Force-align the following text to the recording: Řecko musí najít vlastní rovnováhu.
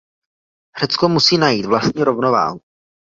Řecko 0.79 1.09
musí 1.09 1.37
najít 1.37 1.65
vlastní 1.65 2.03
rovnováhu. 2.03 2.59